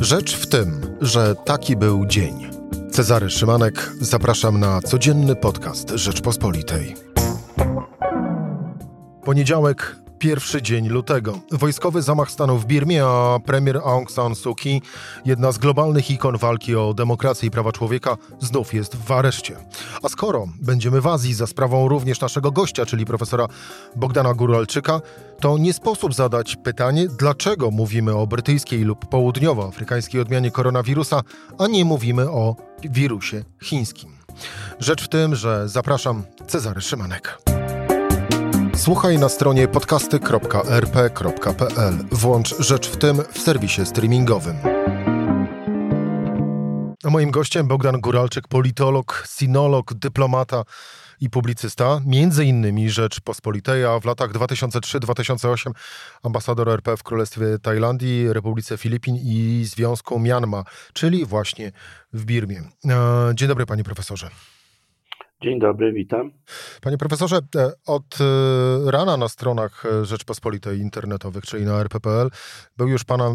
Rzecz 0.00 0.36
w 0.36 0.46
tym, 0.46 0.96
że 1.00 1.34
taki 1.34 1.76
był 1.76 2.06
dzień. 2.06 2.50
Cezary 2.90 3.30
Szymanek, 3.30 3.92
zapraszam 4.00 4.60
na 4.60 4.80
codzienny 4.80 5.36
podcast 5.36 5.90
Rzeczpospolitej. 5.90 6.96
Poniedziałek, 9.24 9.96
Pierwszy 10.20 10.62
dzień 10.62 10.88
lutego. 10.88 11.38
Wojskowy 11.52 12.02
zamach 12.02 12.30
stanu 12.30 12.58
w 12.58 12.66
Birmie, 12.66 13.04
a 13.04 13.38
premier 13.46 13.80
Aung 13.84 14.10
San 14.10 14.34
Suu 14.34 14.54
Kyi, 14.54 14.82
jedna 15.24 15.52
z 15.52 15.58
globalnych 15.58 16.10
ikon 16.10 16.36
walki 16.36 16.76
o 16.76 16.94
demokrację 16.94 17.48
i 17.48 17.50
prawa 17.50 17.72
człowieka, 17.72 18.16
znów 18.40 18.74
jest 18.74 18.96
w 18.96 19.12
areszcie. 19.12 19.56
A 20.02 20.08
skoro 20.08 20.46
będziemy 20.62 21.00
w 21.00 21.06
Azji 21.06 21.34
za 21.34 21.46
sprawą 21.46 21.88
również 21.88 22.20
naszego 22.20 22.50
gościa, 22.50 22.86
czyli 22.86 23.04
profesora 23.04 23.46
Bogdana 23.96 24.34
Guralczyka, 24.34 25.00
to 25.40 25.58
nie 25.58 25.72
sposób 25.72 26.14
zadać 26.14 26.56
pytanie, 26.56 27.06
dlaczego 27.18 27.70
mówimy 27.70 28.16
o 28.16 28.26
brytyjskiej 28.26 28.84
lub 28.84 29.06
południowoafrykańskiej 29.06 30.20
odmianie 30.20 30.50
koronawirusa, 30.50 31.20
a 31.58 31.66
nie 31.66 31.84
mówimy 31.84 32.30
o 32.30 32.56
wirusie 32.84 33.44
chińskim. 33.62 34.10
Rzecz 34.78 35.04
w 35.04 35.08
tym, 35.08 35.34
że 35.34 35.68
zapraszam 35.68 36.22
Cezary 36.46 36.80
Szymanek. 36.80 37.38
Słuchaj 38.80 39.18
na 39.18 39.28
stronie 39.28 39.68
podcasty.rp.pl. 39.68 41.94
Włącz 42.12 42.54
Rzecz 42.58 42.88
w 42.88 42.96
tym 42.96 43.22
w 43.32 43.38
serwisie 43.38 43.86
streamingowym. 43.86 44.56
A 47.04 47.10
moim 47.10 47.30
gościem 47.30 47.68
Bogdan 47.68 48.00
Guralczyk, 48.00 48.48
politolog, 48.48 49.24
sinolog, 49.38 49.94
dyplomata 49.94 50.64
i 51.20 51.30
publicysta, 51.30 52.00
między 52.06 52.44
innymi 52.44 52.90
Rzeczpospolitej, 52.90 53.84
a 53.84 54.00
w 54.00 54.04
latach 54.04 54.32
2003-2008 54.32 55.70
ambasador 56.22 56.68
RP 56.68 56.96
w 56.96 57.02
Królestwie 57.02 57.58
Tajlandii, 57.62 58.32
Republice 58.32 58.78
Filipin 58.78 59.16
i 59.16 59.64
Związku 59.64 60.18
Myanmar, 60.18 60.64
czyli 60.92 61.26
właśnie 61.26 61.72
w 62.12 62.24
Birmie. 62.24 62.62
E, 62.88 63.32
dzień 63.34 63.48
dobry 63.48 63.66
panie 63.66 63.84
profesorze. 63.84 64.30
Dzień 65.42 65.58
dobry, 65.58 65.92
witam. 65.92 66.32
Panie 66.80 66.98
profesorze, 66.98 67.38
e, 67.56 67.72
od 67.86 68.18
e, 68.20 68.90
rana 68.90 69.16
na 69.16 69.28
stronach 69.28 69.84
e, 69.86 70.04
Rzeczpospolitej 70.04 70.78
internetowych, 70.78 71.44
czyli 71.44 71.64
na 71.64 71.80
rp.pl, 71.80 72.30
był 72.76 72.88
już 72.88 73.04
pana 73.04 73.34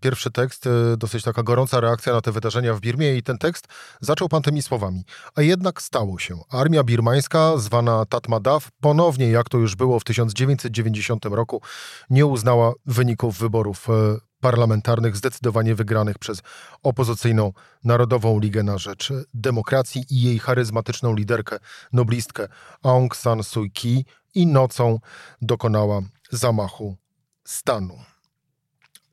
pierwszy 0.00 0.30
tekst, 0.30 0.68
dosyć 0.96 1.24
taka 1.24 1.42
gorąca 1.42 1.80
reakcja 1.80 2.12
na 2.12 2.20
te 2.20 2.32
wydarzenia 2.32 2.74
w 2.74 2.80
Birmie 2.80 3.16
i 3.16 3.22
ten 3.22 3.38
tekst 3.38 3.68
zaczął 4.00 4.28
pan 4.28 4.42
tymi 4.42 4.62
słowami. 4.62 5.04
A 5.34 5.42
jednak 5.42 5.82
stało 5.82 6.18
się. 6.18 6.36
Armia 6.50 6.84
birmańska, 6.84 7.56
zwana 7.56 8.06
Tatmadaw, 8.06 8.68
ponownie, 8.80 9.30
jak 9.30 9.48
to 9.48 9.58
już 9.58 9.76
było 9.76 10.00
w 10.00 10.04
1990 10.04 11.24
roku, 11.24 11.62
nie 12.10 12.26
uznała 12.26 12.72
wyników 12.86 13.38
wyborów 13.38 13.86
parlamentarnych 14.40 15.16
zdecydowanie 15.16 15.74
wygranych 15.74 16.18
przez 16.18 16.42
opozycyjną 16.82 17.52
Narodową 17.84 18.40
Ligę 18.40 18.62
na 18.62 18.78
Rzecz 18.78 19.12
Demokracji 19.34 20.04
i 20.10 20.22
jej 20.22 20.38
charyzmatyczną 20.38 21.14
liderkę, 21.14 21.58
noblistkę 21.92 22.48
Aung 22.82 23.16
San 23.16 23.42
Suu 23.42 23.66
Kyi 23.74 24.04
i 24.34 24.46
nocą 24.46 24.98
dokonała 25.42 26.00
zamachu 26.30 26.96
stanu. 27.44 27.98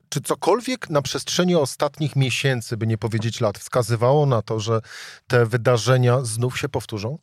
Czy 0.08 0.20
cokolwiek 0.20 0.90
na 0.90 1.02
przestrzeni 1.02 1.56
ostatnich 1.56 2.16
miesięcy, 2.16 2.76
by 2.76 2.86
nie 2.86 2.98
powiedzieć 2.98 3.40
lat, 3.40 3.58
wskazywało 3.58 4.26
na 4.26 4.42
to, 4.42 4.60
że 4.60 4.80
te 5.26 5.46
wydarzenia 5.46 6.20
znów 6.24 6.58
się 6.58 6.68
powtórzą? 6.68 7.18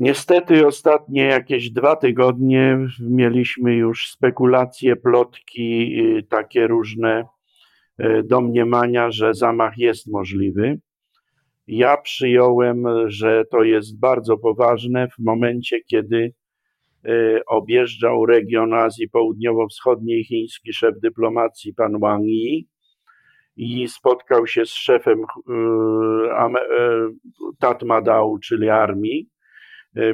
Niestety 0.00 0.66
ostatnie 0.66 1.24
jakieś 1.24 1.70
dwa 1.70 1.96
tygodnie 1.96 2.78
mieliśmy 3.00 3.74
już 3.74 4.10
spekulacje, 4.10 4.96
plotki, 4.96 6.00
y, 6.00 6.22
takie 6.22 6.66
różne 6.66 7.24
y, 8.00 8.22
domniemania, 8.24 9.10
że 9.10 9.34
zamach 9.34 9.78
jest 9.78 10.12
możliwy. 10.12 10.80
Ja 11.66 11.96
przyjąłem, 11.96 12.84
że 13.06 13.44
to 13.50 13.62
jest 13.62 14.00
bardzo 14.00 14.36
poważne 14.36 15.08
w 15.08 15.18
momencie, 15.18 15.80
kiedy 15.80 16.32
y, 17.06 17.40
objeżdżał 17.46 18.26
region 18.26 18.74
Azji 18.74 19.08
Południowo-Wschodniej 19.08 20.24
chiński 20.24 20.72
szef 20.72 20.94
dyplomacji 21.02 21.74
pan 21.74 22.00
Wang 22.00 22.24
Yi 22.24 22.68
i 23.56 23.88
spotkał 23.88 24.46
się 24.46 24.66
z 24.66 24.74
szefem 24.74 25.22
Tatmadaw, 27.58 28.40
czyli 28.42 28.68
armii 28.68 29.28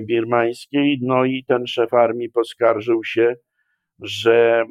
birmańskiej. 0.01 0.99
No 1.03 1.25
i 1.25 1.45
ten 1.49 1.67
szef 1.67 1.95
armii 1.95 2.31
poskarżył 2.31 3.05
się, 3.05 3.35
że 4.01 4.65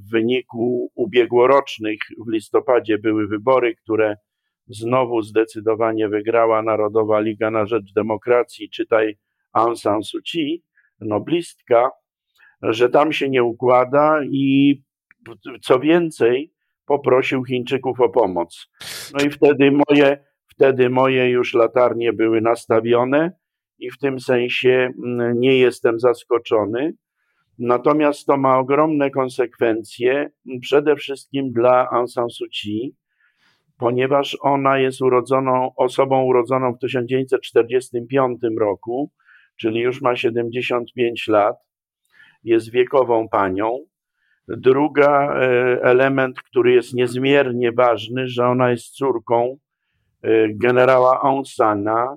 w 0.00 0.10
wyniku 0.10 0.90
ubiegłorocznych 0.94 1.98
w 2.26 2.32
listopadzie 2.32 2.98
były 2.98 3.26
wybory, 3.26 3.74
które 3.76 4.16
znowu 4.66 5.22
zdecydowanie 5.22 6.08
wygrała 6.08 6.62
Narodowa 6.62 7.20
Liga 7.20 7.50
na 7.50 7.66
Rzecz 7.66 7.92
Demokracji, 7.94 8.70
czytaj 8.70 9.18
Aung 9.52 9.78
San 9.78 10.02
Suu 10.02 10.20
Kyi, 10.32 10.62
noblistka, 11.00 11.90
że 12.62 12.88
tam 12.88 13.12
się 13.12 13.28
nie 13.28 13.42
układa 13.42 14.20
i 14.30 14.76
co 15.62 15.80
więcej, 15.80 16.52
poprosił 16.86 17.44
Chińczyków 17.44 18.00
o 18.00 18.08
pomoc. 18.08 18.70
No 19.14 19.24
i 19.24 19.30
wtedy 19.30 19.70
moje, 19.88 20.24
wtedy 20.46 20.90
moje 20.90 21.30
już 21.30 21.54
latarnie 21.54 22.12
były 22.12 22.40
nastawione 22.40 23.32
i 23.80 23.90
w 23.90 23.98
tym 23.98 24.20
sensie 24.20 24.92
mm, 25.04 25.40
nie 25.40 25.58
jestem 25.58 26.00
zaskoczony. 26.00 26.92
Natomiast 27.58 28.26
to 28.26 28.36
ma 28.36 28.58
ogromne 28.58 29.10
konsekwencje, 29.10 30.12
mm, 30.12 30.60
przede 30.60 30.96
wszystkim 30.96 31.52
dla 31.52 31.90
Aung 31.90 32.10
San 32.10 32.30
Suu 32.30 32.46
Kyi, 32.48 32.94
ponieważ 33.78 34.36
ona 34.40 34.78
jest 34.78 35.02
urodzoną, 35.02 35.70
osobą 35.76 36.24
urodzoną 36.24 36.72
w 36.74 36.78
1945 36.78 38.40
roku, 38.60 39.10
czyli 39.56 39.80
już 39.80 40.02
ma 40.02 40.16
75 40.16 41.28
lat, 41.28 41.56
jest 42.44 42.70
wiekową 42.70 43.28
panią. 43.28 43.78
Druga 44.48 45.34
e, 45.34 45.82
element, 45.82 46.42
który 46.42 46.72
jest 46.72 46.94
niezmiernie 46.94 47.72
ważny, 47.72 48.28
że 48.28 48.46
ona 48.46 48.70
jest 48.70 48.86
córką 48.86 49.56
e, 50.22 50.48
generała 50.48 51.20
Aung 51.22 51.48
Sana, 51.48 52.16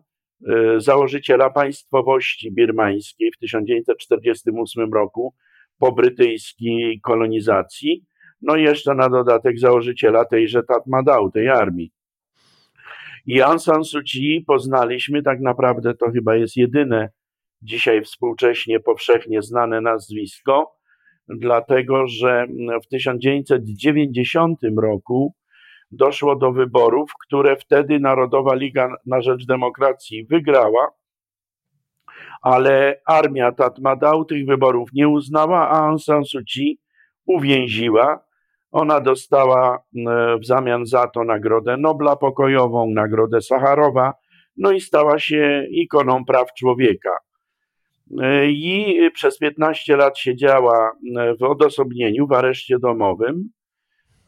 założyciela 0.77 1.49
państwowości 1.49 2.51
birmańskiej 2.51 3.31
w 3.31 3.37
1948 3.37 4.93
roku 4.93 5.33
po 5.79 5.91
brytyjskiej 5.91 6.99
kolonizacji, 7.01 8.05
no 8.41 8.55
i 8.55 8.63
jeszcze 8.63 8.95
na 8.95 9.09
dodatek 9.09 9.59
założyciela 9.59 10.25
tejże 10.25 10.63
Tatmadaw, 10.63 11.31
tej 11.33 11.49
armii. 11.49 11.91
I 13.25 13.41
Aung 13.41 13.61
San 13.61 13.83
Suu 13.83 14.01
Kyi 14.01 14.43
poznaliśmy, 14.47 15.23
tak 15.23 15.39
naprawdę 15.39 15.93
to 15.93 16.11
chyba 16.11 16.35
jest 16.35 16.57
jedyne 16.57 17.09
dzisiaj 17.61 18.01
współcześnie 18.01 18.79
powszechnie 18.79 19.41
znane 19.41 19.81
nazwisko, 19.81 20.75
dlatego 21.27 22.07
że 22.07 22.47
w 22.83 22.87
1990 22.87 24.59
roku 24.77 25.33
doszło 25.93 26.35
do 26.35 26.51
wyborów, 26.51 27.11
które 27.27 27.55
wtedy 27.55 27.99
Narodowa 27.99 28.55
Liga 28.55 28.95
na 29.05 29.21
Rzecz 29.21 29.45
Demokracji 29.45 30.25
wygrała, 30.25 30.91
ale 32.41 33.01
armia 33.05 33.51
Tatmadaw 33.51 34.27
tych 34.27 34.45
wyborów 34.45 34.89
nie 34.93 35.07
uznała, 35.07 35.69
a 35.69 35.87
Aung 35.87 36.01
San 36.01 36.25
Suu 36.25 36.41
Kyi 36.53 36.79
uwięziła. 37.25 38.23
Ona 38.71 38.99
dostała 39.01 39.83
w 40.41 40.45
zamian 40.45 40.85
za 40.85 41.07
to 41.07 41.23
Nagrodę 41.23 41.77
Nobla 41.77 42.15
Pokojową, 42.15 42.89
Nagrodę 42.89 43.41
Sacharowa, 43.41 44.13
no 44.57 44.71
i 44.71 44.81
stała 44.81 45.19
się 45.19 45.65
ikoną 45.71 46.25
praw 46.25 46.53
człowieka. 46.53 47.17
I 48.47 48.99
przez 49.13 49.37
15 49.37 49.97
lat 49.97 50.19
siedziała 50.19 50.91
w 51.39 51.43
odosobnieniu, 51.43 52.27
w 52.27 52.33
areszcie 52.33 52.79
domowym. 52.79 53.49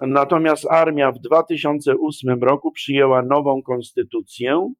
Natomiast 0.01 0.65
armia 0.71 1.11
w 1.11 1.19
2008 1.19 2.43
roku 2.43 2.71
przyjęła 2.71 3.21
nową 3.21 3.63
konstytucję, 3.63 4.73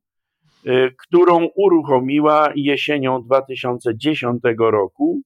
y, 0.68 0.96
którą 0.98 1.48
uruchomiła 1.56 2.50
jesienią 2.56 3.24
2010 3.24 4.44
roku 4.58 5.22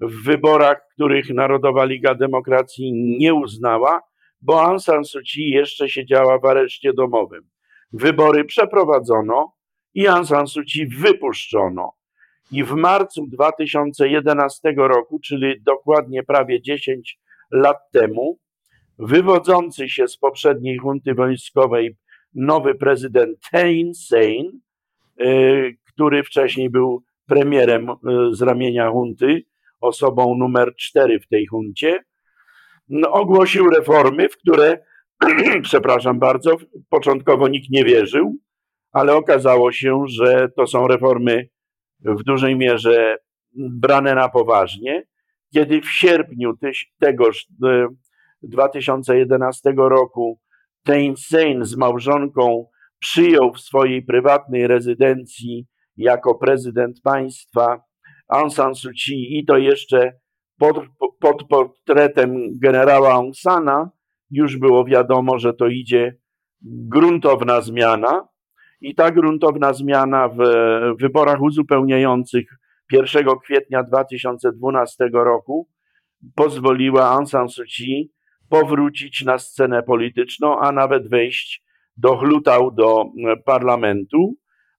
w 0.00 0.24
wyborach, 0.24 0.88
których 0.94 1.30
Narodowa 1.30 1.84
Liga 1.84 2.14
Demokracji 2.14 2.92
nie 3.18 3.34
uznała, 3.34 4.00
bo 4.42 4.62
Aung 4.62 4.80
San 4.80 5.04
Suu 5.04 5.20
Kyi 5.22 5.50
jeszcze 5.50 5.88
siedziała 5.88 6.38
w 6.38 6.44
areszcie 6.44 6.92
domowym. 6.92 7.42
Wybory 7.92 8.44
przeprowadzono 8.44 9.52
i 9.94 10.08
Aung 10.08 10.26
San 10.26 10.46
Suu 10.46 10.62
Kyi 10.62 10.86
wypuszczono. 10.86 11.92
I 12.52 12.64
w 12.64 12.72
marcu 12.72 13.26
2011 13.26 14.74
roku, 14.76 15.20
czyli 15.20 15.62
dokładnie 15.62 16.22
prawie 16.22 16.62
10 16.62 17.18
lat 17.50 17.76
temu, 17.92 18.38
wywodzący 19.00 19.88
się 19.88 20.08
z 20.08 20.16
poprzedniej 20.16 20.78
hunty 20.78 21.14
wojskowej 21.14 21.96
nowy 22.34 22.74
prezydent 22.74 23.38
Thein 23.50 23.94
Sein, 23.94 24.60
y, 25.20 25.76
który 25.84 26.22
wcześniej 26.22 26.70
był 26.70 27.02
premierem 27.26 27.90
y, 27.90 27.94
z 28.30 28.42
ramienia 28.42 28.90
hunty, 28.90 29.42
osobą 29.80 30.34
numer 30.38 30.74
cztery 30.76 31.20
w 31.20 31.28
tej 31.28 31.46
huncie, 31.46 32.04
no, 32.88 33.12
ogłosił 33.12 33.70
reformy, 33.70 34.28
w 34.28 34.36
które, 34.36 34.78
przepraszam 35.62 36.18
bardzo, 36.18 36.56
początkowo 36.88 37.48
nikt 37.48 37.70
nie 37.70 37.84
wierzył, 37.84 38.36
ale 38.92 39.14
okazało 39.14 39.72
się, 39.72 40.04
że 40.08 40.48
to 40.56 40.66
są 40.66 40.88
reformy 40.88 41.48
w 42.00 42.22
dużej 42.22 42.56
mierze 42.56 43.18
brane 43.54 44.14
na 44.14 44.28
poważnie. 44.28 45.06
Kiedy 45.54 45.80
w 45.80 45.90
sierpniu 45.90 46.52
tegoż 47.00 47.46
2011 48.42 49.70
e, 49.70 49.72
roku 49.76 50.40
Sein 51.16 51.64
z 51.64 51.76
małżonką 51.76 52.66
przyjął 52.98 53.52
w 53.52 53.60
swojej 53.60 54.02
prywatnej 54.02 54.66
rezydencji 54.66 55.66
jako 55.96 56.34
prezydent 56.34 57.00
państwa 57.02 57.82
Aung 58.28 58.52
San 58.52 58.74
Suu 58.74 58.90
Kyi 58.90 59.38
i 59.38 59.44
to 59.44 59.58
jeszcze 59.58 60.12
pod, 60.58 60.84
pod 61.20 61.48
portretem 61.48 62.58
generała 62.58 63.12
Aung 63.12 63.36
Sana, 63.36 63.90
już 64.30 64.56
było 64.56 64.84
wiadomo, 64.84 65.38
że 65.38 65.54
to 65.54 65.66
idzie 65.66 66.16
gruntowna 66.62 67.60
zmiana. 67.60 68.28
I 68.80 68.94
ta 68.94 69.10
gruntowna 69.10 69.72
zmiana 69.72 70.28
w 70.28 70.38
wyborach 71.00 71.40
uzupełniających 71.42 72.46
1 72.92 73.24
kwietnia 73.44 73.82
2012 73.82 75.08
roku 75.12 75.68
pozwoliła 76.34 77.04
Aung 77.04 77.28
San 77.28 77.48
Suu 77.48 77.64
Kyi 77.76 78.12
powrócić 78.50 79.24
na 79.24 79.38
scenę 79.38 79.82
polityczną, 79.82 80.58
a 80.58 80.72
nawet 80.72 81.08
wejść 81.08 81.62
do 81.96 82.16
chlutał 82.16 82.70
do 82.70 83.04
parlamentu. 83.44 84.34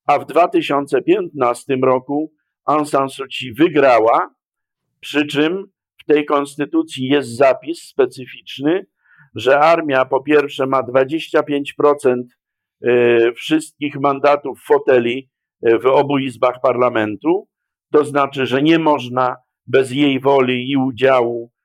A 0.07 0.19
w 0.19 0.25
2015 0.25 1.75
roku 1.83 2.33
Aung 2.65 2.88
San 2.88 3.09
Suu 3.09 3.25
Kyi 3.27 3.53
wygrała, 3.53 4.35
przy 5.00 5.27
czym 5.27 5.65
w 6.01 6.06
tej 6.06 6.25
konstytucji 6.25 7.07
jest 7.07 7.29
zapis 7.29 7.81
specyficzny, 7.81 8.85
że 9.35 9.59
armia 9.59 10.06
po 10.06 10.23
pierwsze 10.23 10.68
ma 10.68 10.83
25% 10.83 12.23
e, 12.81 13.33
wszystkich 13.33 14.00
mandatów 14.00 14.59
foteli 14.68 15.29
e, 15.62 15.79
w 15.79 15.85
obu 15.85 16.18
izbach 16.18 16.56
parlamentu, 16.62 17.47
to 17.91 18.06
znaczy, 18.06 18.45
że 18.45 18.62
nie 18.62 18.79
można 18.79 19.35
bez 19.68 19.91
jej 19.91 20.19
woli 20.19 20.71
i 20.71 20.77
udziału 20.77 21.51
e, 21.51 21.61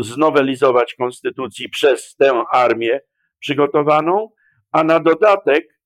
znowelizować 0.00 0.94
konstytucji 0.94 1.68
przez 1.68 2.16
tę 2.16 2.42
armię 2.52 3.00
przygotowaną, 3.38 4.28
a 4.72 4.84
na 4.84 5.00
dodatek 5.00 5.80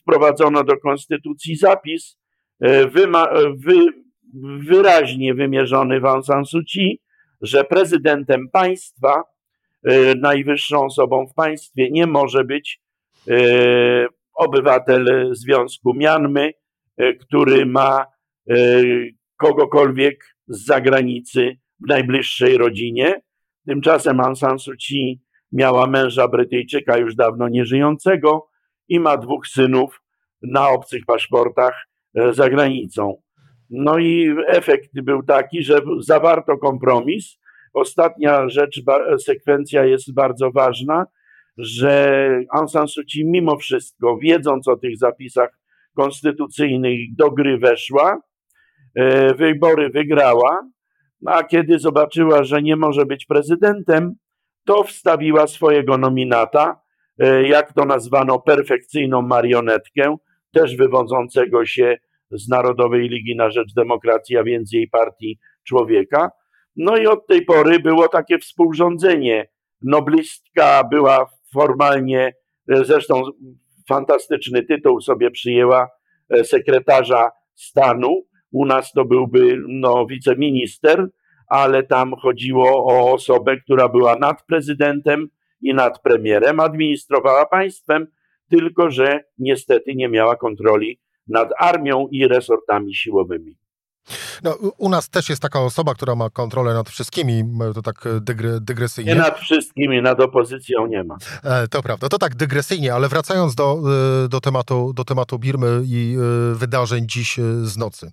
wprowadzono 0.00 0.64
do 0.64 0.76
konstytucji 0.76 1.56
zapis 1.56 2.18
wyma, 2.92 3.28
wy, 3.66 3.74
wyraźnie 4.58 5.34
wymierzony 5.34 6.00
w 6.00 6.04
Aung 6.04 6.24
San 6.24 6.44
Suu 6.44 6.60
Kyi, 6.72 7.00
że 7.40 7.64
prezydentem 7.64 8.48
państwa, 8.52 9.22
najwyższą 10.16 10.84
osobą 10.84 11.26
w 11.26 11.34
państwie 11.34 11.90
nie 11.90 12.06
może 12.06 12.44
być 12.44 12.80
obywatel 14.34 15.30
Związku 15.32 15.94
Mianmy, 15.94 16.52
który 17.20 17.66
ma 17.66 18.06
kogokolwiek 19.36 20.24
z 20.46 20.66
zagranicy 20.66 21.56
w 21.84 21.88
najbliższej 21.88 22.58
rodzinie. 22.58 23.20
Tymczasem 23.66 24.20
Aung 24.20 24.38
San 24.38 24.58
Suu 24.58 24.74
Kyi 24.88 25.20
miała 25.52 25.86
męża 25.86 26.28
Brytyjczyka 26.28 26.98
już 26.98 27.14
dawno 27.14 27.48
nieżyjącego 27.48 28.48
i 28.88 29.00
ma 29.00 29.16
dwóch 29.16 29.46
synów 29.46 30.02
na 30.42 30.68
obcych 30.68 31.06
paszportach 31.06 31.88
za 32.30 32.48
granicą. 32.50 33.22
No 33.70 33.98
i 33.98 34.34
efekt 34.46 34.90
był 34.94 35.22
taki, 35.22 35.62
że 35.62 35.80
zawarto 36.00 36.58
kompromis. 36.58 37.38
Ostatnia 37.74 38.48
rzecz, 38.48 38.82
sekwencja 39.18 39.84
jest 39.84 40.14
bardzo 40.14 40.50
ważna, 40.50 41.06
że 41.58 42.40
Aung 42.50 42.70
San 42.70 42.88
Suu 42.88 43.04
Kyi 43.12 43.24
mimo 43.24 43.56
wszystko, 43.56 44.18
wiedząc 44.22 44.68
o 44.68 44.76
tych 44.76 44.98
zapisach 44.98 45.58
konstytucyjnych, 45.96 47.14
do 47.16 47.30
gry 47.30 47.58
weszła, 47.58 48.20
e, 48.94 49.34
wybory 49.34 49.90
wygrała, 49.90 50.70
a 51.26 51.44
kiedy 51.44 51.78
zobaczyła, 51.78 52.44
że 52.44 52.62
nie 52.62 52.76
może 52.76 53.06
być 53.06 53.26
prezydentem, 53.26 54.14
to 54.64 54.84
wstawiła 54.84 55.46
swojego 55.46 55.98
nominata, 55.98 56.80
e, 57.18 57.48
jak 57.48 57.72
to 57.72 57.84
nazwano, 57.84 58.38
perfekcyjną 58.38 59.22
marionetkę, 59.22 60.16
też 60.52 60.76
wywodzącego 60.76 61.66
się 61.66 61.96
z 62.30 62.48
Narodowej 62.48 63.08
Ligi 63.08 63.36
na 63.36 63.50
Rzecz 63.50 63.74
Demokracji, 63.74 64.36
a 64.36 64.44
więc 64.44 64.72
jej 64.72 64.88
partii 64.88 65.38
człowieka. 65.64 66.30
No 66.76 66.96
i 66.96 67.06
od 67.06 67.26
tej 67.26 67.44
pory 67.44 67.80
było 67.80 68.08
takie 68.08 68.38
współrządzenie. 68.38 69.48
Noblistka 69.82 70.84
była 70.84 71.30
formalnie, 71.52 72.32
zresztą 72.68 73.22
fantastyczny 73.88 74.62
tytuł 74.62 75.00
sobie 75.00 75.30
przyjęła 75.30 75.88
e, 76.30 76.44
sekretarza 76.44 77.30
stanu. 77.54 78.27
U 78.52 78.66
nas 78.66 78.92
to 78.92 79.04
byłby 79.04 79.56
no, 79.68 80.06
wiceminister, 80.06 81.08
ale 81.48 81.82
tam 81.82 82.14
chodziło 82.16 82.84
o 82.86 83.12
osobę, 83.12 83.56
która 83.56 83.88
była 83.88 84.16
nad 84.16 84.46
prezydentem 84.46 85.28
i 85.60 85.74
nad 85.74 86.02
premierem, 86.02 86.60
administrowała 86.60 87.46
państwem, 87.46 88.06
tylko 88.50 88.90
że 88.90 89.20
niestety 89.38 89.94
nie 89.94 90.08
miała 90.08 90.36
kontroli 90.36 91.00
nad 91.28 91.50
armią 91.58 92.08
i 92.10 92.28
resortami 92.28 92.94
siłowymi. 92.94 93.54
No, 94.42 94.54
u 94.76 94.88
nas 94.88 95.08
też 95.08 95.28
jest 95.28 95.42
taka 95.42 95.60
osoba, 95.60 95.94
która 95.94 96.14
ma 96.14 96.30
kontrolę 96.30 96.74
nad 96.74 96.90
wszystkimi, 96.90 97.44
to 97.74 97.82
tak 97.82 98.04
dygre, 98.20 98.60
dygresyjnie. 98.60 99.12
Nie 99.12 99.18
nad 99.18 99.38
wszystkimi, 99.38 100.02
nad 100.02 100.20
opozycją 100.20 100.86
nie 100.86 101.04
ma. 101.04 101.16
E, 101.44 101.68
to 101.68 101.82
prawda, 101.82 102.08
to 102.08 102.18
tak 102.18 102.34
dygresyjnie, 102.34 102.94
ale 102.94 103.08
wracając 103.08 103.54
do, 103.54 103.78
e, 104.24 104.28
do, 104.28 104.40
tematu, 104.40 104.92
do 104.92 105.04
tematu 105.04 105.38
Birmy 105.38 105.82
i 105.84 106.16
e, 106.52 106.54
wydarzeń 106.54 107.08
dziś 107.08 107.36
z 107.62 107.76
nocy. 107.76 108.12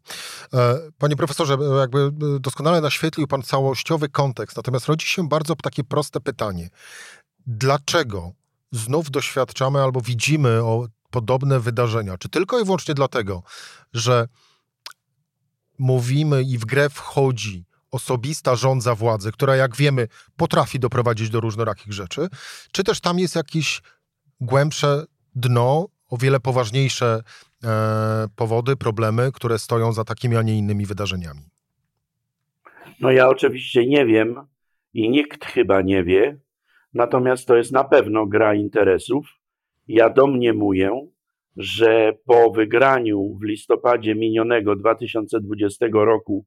Panie 0.98 1.16
profesorze, 1.16 1.58
jakby 1.80 2.12
doskonale 2.40 2.82
naświetlił 2.82 3.28
pan 3.28 3.42
całościowy 3.42 4.10
kontekst, 4.10 4.58
natomiast 4.58 4.88
rodzi 4.88 5.08
się 5.08 5.28
bardzo 5.28 5.56
takie 5.56 5.84
proste 5.84 6.20
pytanie. 6.20 6.70
Dlaczego 7.48 8.32
znów 8.72 9.12
doświadczamy 9.12 9.82
albo 9.82 10.02
widzimy 10.02 10.64
o 10.64 10.88
podobne 11.10 11.60
wydarzenia? 11.60 12.18
Czy 12.18 12.30
tylko 12.30 12.60
i 12.60 12.66
wyłącznie 12.66 12.94
dlatego, 12.94 13.44
że 13.94 14.28
mówimy 15.80 16.44
i 16.44 16.58
w 16.58 16.66
grę 16.66 16.90
wchodzi 16.90 17.66
osobista 17.92 18.56
rządza 18.56 18.96
władzy, 18.96 19.32
która 19.32 19.56
jak 19.56 19.76
wiemy 19.76 20.08
potrafi 20.38 20.80
doprowadzić 20.80 21.30
do 21.30 21.40
różnorakich 21.40 21.94
rzeczy, 21.94 22.28
czy 22.72 22.84
też 22.84 23.02
tam 23.02 23.20
jest 23.20 23.36
jakieś 23.36 23.82
głębsze 24.42 25.04
dno, 25.36 25.88
o 26.10 26.18
wiele 26.18 26.40
poważniejsze 26.40 27.22
e, 27.64 28.28
powody, 28.36 28.76
problemy, 28.76 29.32
które 29.32 29.60
stoją 29.60 29.94
za 29.94 30.04
takimi, 30.04 30.36
a 30.36 30.42
nie 30.42 30.58
innymi 30.58 30.86
wydarzeniami? 30.86 31.42
No 33.00 33.12
ja 33.12 33.30
oczywiście 33.30 33.86
nie 33.86 34.06
wiem 34.06 34.36
i 34.94 35.10
nikt 35.10 35.46
chyba 35.46 35.82
nie 35.82 36.04
wie, 36.04 36.38
natomiast 36.94 37.48
to 37.48 37.56
jest 37.56 37.72
na 37.72 37.84
pewno 37.84 38.26
gra 38.26 38.54
interesów. 38.54 39.28
Ja 39.88 40.10
domniemuję, 40.10 41.08
że 41.58 42.14
po 42.26 42.52
wygraniu 42.52 43.38
w 43.42 43.44
listopadzie 43.44 44.16
minionego 44.16 44.76
2020 44.76 45.86
roku 45.92 46.46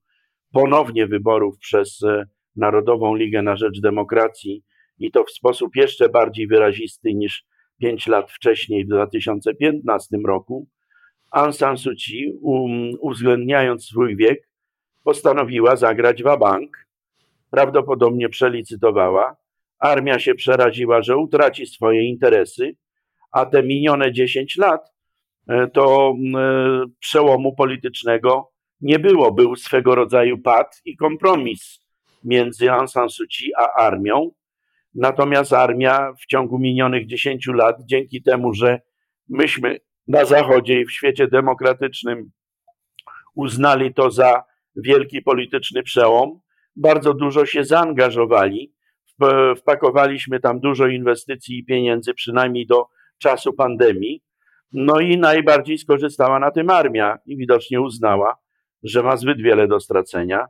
ponownie 0.53 1.07
wyborów 1.07 1.59
przez 1.59 2.03
e, 2.03 2.25
Narodową 2.57 3.15
Ligę 3.15 3.43
na 3.43 3.57
Rzecz 3.57 3.81
Demokracji 3.81 4.62
i 4.99 5.11
to 5.11 5.25
w 5.25 5.31
sposób 5.31 5.77
jeszcze 5.77 6.09
bardziej 6.09 6.47
wyrazisty 6.47 7.15
niż 7.15 7.45
pięć 7.81 8.07
lat 8.07 8.33
wcześniej, 8.33 8.85
w 8.85 8.88
2015 8.88 10.17
roku, 10.27 10.69
Aung 11.31 11.55
San 11.55 11.77
Suu 11.77 11.93
Kyi, 11.95 12.33
um, 12.41 12.91
uwzględniając 13.00 13.85
swój 13.85 14.17
wiek, 14.17 14.49
postanowiła 15.05 15.77
zagrać 15.77 16.23
wabank. 16.23 16.87
Prawdopodobnie 17.50 18.29
przelicytowała. 18.29 19.37
Armia 19.79 20.19
się 20.19 20.35
przeraziła, 20.35 21.03
że 21.03 21.17
utraci 21.17 21.67
swoje 21.67 22.09
interesy, 22.09 22.77
a 23.33 23.47
te 23.47 23.62
minione 23.62 24.12
10 24.12 24.57
lat 24.57 24.98
to 25.73 26.14
e, 26.37 26.85
przełomu 26.99 27.55
politycznego 27.55 28.50
nie 28.81 28.99
było. 28.99 29.33
Był 29.33 29.57
swego 29.57 29.95
rodzaju 29.95 30.38
pad 30.38 30.81
i 30.85 30.97
kompromis 30.97 31.81
między 32.25 32.73
Aung 32.73 32.90
San 32.90 33.09
Suu 33.09 33.26
Kyi 33.26 33.55
a 33.55 33.73
armią. 33.73 34.31
Natomiast 34.95 35.52
armia 35.52 36.12
w 36.21 36.26
ciągu 36.26 36.59
minionych 36.59 37.07
10 37.07 37.47
lat, 37.47 37.76
dzięki 37.85 38.23
temu, 38.23 38.55
że 38.55 38.81
myśmy 39.28 39.81
na 40.09 40.25
Zachodzie 40.25 40.81
i 40.81 40.85
w 40.85 40.93
świecie 40.93 41.28
demokratycznym 41.28 42.31
uznali 43.35 43.95
to 43.95 44.11
za 44.11 44.45
wielki 44.76 45.23
polityczny 45.23 45.83
przełom, 45.83 46.40
bardzo 46.76 47.14
dużo 47.14 47.47
się 47.47 47.64
zaangażowali. 47.64 48.73
Wpakowaliśmy 49.57 50.40
tam 50.40 50.61
dużo 50.61 50.87
inwestycji 50.87 51.59
i 51.59 51.64
pieniędzy, 51.64 52.14
przynajmniej 52.14 52.67
do 52.67 52.88
czasu 53.19 53.52
pandemii. 53.52 54.23
No 54.72 55.00
i 55.00 55.18
najbardziej 55.18 55.78
skorzystała 55.78 56.38
na 56.38 56.50
tym 56.50 56.70
armia 56.70 57.18
i 57.26 57.37
widocznie 57.37 57.80
uznała, 57.80 58.37
że 58.82 59.02
ma 59.02 59.16
zbyt 59.16 59.42
wiele 59.42 59.68
do 59.68 59.80
stracenia 59.80 60.46